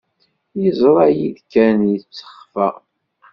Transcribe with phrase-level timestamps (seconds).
[0.61, 2.69] Yeẓra-yi-d kan, yettexfa.